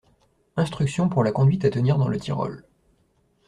Instruction 0.57 1.09
pour 1.09 1.23
la 1.23 1.31
conduite 1.31 1.63
à 1.63 1.69
tenir 1.69 1.99
dans 1.99 2.07
le 2.07 2.17
Tyrol. 2.19 2.65